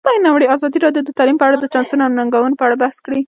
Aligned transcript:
ازادي 0.55 0.77
راډیو 0.85 1.03
د 1.07 1.11
تعلیم 1.17 1.37
په 1.39 1.45
اړه 1.47 1.57
د 1.59 1.65
چانسونو 1.73 2.01
او 2.05 2.15
ننګونو 2.17 2.57
په 2.59 2.63
اړه 2.67 2.79
بحث 2.81 2.97
کړی. 3.05 3.19